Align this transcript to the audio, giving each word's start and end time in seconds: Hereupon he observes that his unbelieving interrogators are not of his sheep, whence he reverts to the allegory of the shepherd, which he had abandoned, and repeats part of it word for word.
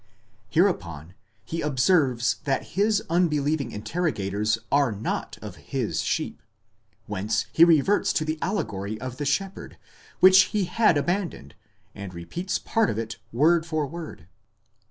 Hereupon 0.49 1.13
he 1.45 1.61
observes 1.61 2.37
that 2.45 2.69
his 2.69 3.03
unbelieving 3.07 3.69
interrogators 3.71 4.57
are 4.71 4.91
not 4.91 5.37
of 5.43 5.57
his 5.57 6.01
sheep, 6.01 6.41
whence 7.05 7.45
he 7.53 7.63
reverts 7.63 8.11
to 8.13 8.25
the 8.25 8.39
allegory 8.41 8.99
of 8.99 9.17
the 9.17 9.25
shepherd, 9.25 9.77
which 10.19 10.45
he 10.45 10.63
had 10.65 10.97
abandoned, 10.97 11.53
and 11.93 12.15
repeats 12.15 12.57
part 12.57 12.89
of 12.89 12.97
it 12.97 13.17
word 13.31 13.63
for 13.63 13.85
word. 13.85 14.27